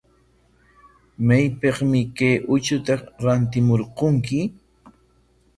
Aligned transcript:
¿Maypikmi 1.27 2.01
kay 2.17 2.35
uchuta 2.55 2.93
rantimurqunki? 3.23 4.39